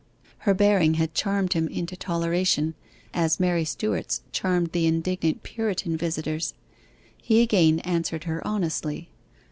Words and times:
Her 0.49 0.55
bearing 0.55 0.95
had 0.95 1.13
charmed 1.13 1.53
him 1.53 1.67
into 1.67 1.95
toleration, 1.95 2.73
as 3.13 3.39
Mary 3.39 3.63
Stuart's 3.63 4.23
charmed 4.31 4.71
the 4.71 4.87
indignant 4.87 5.43
Puritan 5.43 5.95
visitors. 5.95 6.55
He 7.15 7.43
again 7.43 7.77
answered 7.81 8.23
her 8.23 8.41
honestly. 8.47 9.09